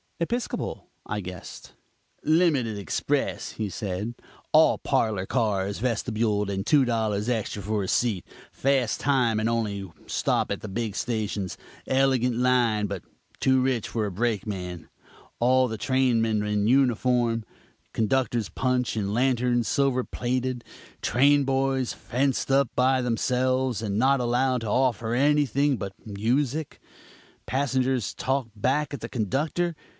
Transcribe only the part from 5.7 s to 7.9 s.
vestibuled, and two dollars extra for a